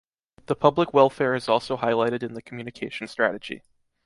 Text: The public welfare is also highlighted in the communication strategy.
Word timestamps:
The 0.47 0.55
public 0.55 0.95
welfare 0.95 1.35
is 1.35 1.47
also 1.47 1.77
highlighted 1.77 2.23
in 2.23 2.33
the 2.33 2.41
communication 2.41 3.05
strategy. 3.07 3.61